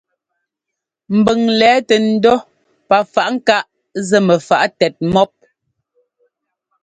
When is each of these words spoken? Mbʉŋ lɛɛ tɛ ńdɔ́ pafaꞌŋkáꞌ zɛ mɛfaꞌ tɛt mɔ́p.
Mbʉŋ 1.17 1.39
lɛɛ 1.59 1.77
tɛ 1.87 1.95
ńdɔ́ 2.11 2.37
pafaꞌŋkáꞌ 2.89 3.67
zɛ 4.07 4.17
mɛfaꞌ 4.27 4.63
tɛt 4.79 4.95
mɔ́p. 5.13 5.31